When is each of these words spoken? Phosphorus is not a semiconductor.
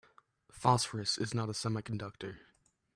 Phosphorus 0.51 1.19
is 1.19 1.35
not 1.35 1.47
a 1.49 1.51
semiconductor. 1.51 2.37